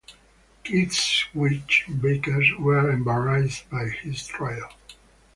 [0.63, 4.71] Kidd's Whig backers were embarrassed by his trial.